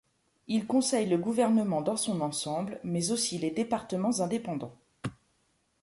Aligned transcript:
Il 0.47 0.65
conseille 0.65 1.07
le 1.07 1.19
gouvernement 1.19 1.83
dans 1.83 1.95
son 1.95 2.21
ensemble, 2.21 2.79
mais 2.83 3.11
aussi 3.11 3.37
les 3.37 3.51
départements 3.51 4.19
indépendants. 4.19 4.75